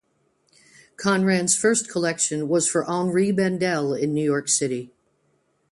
[0.97, 4.89] Conran's first collection was for Henri Bendel in New York City.